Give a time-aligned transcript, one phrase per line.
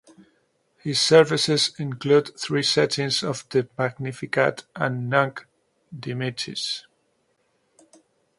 [0.79, 5.45] His services include three settings of the Magnificat and Nunc
[5.95, 6.87] dimittis.